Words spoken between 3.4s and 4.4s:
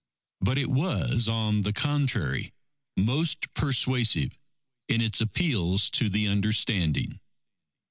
persuasive